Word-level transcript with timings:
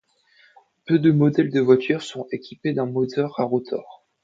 Peu 0.87 0.97
de 0.97 1.11
modèles 1.11 1.51
de 1.51 1.59
voitures 1.59 2.01
seront 2.01 2.25
équipés 2.31 2.73
d'un 2.73 2.87
moteur 2.87 3.39
à 3.39 3.43
rotor. 3.43 4.03